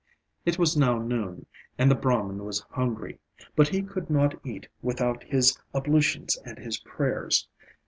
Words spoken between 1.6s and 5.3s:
and the Brahman was hungry; but he could not eat without